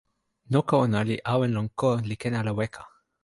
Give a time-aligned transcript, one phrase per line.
[0.51, 2.81] noka ona li awen lon ko, li ken ala weka.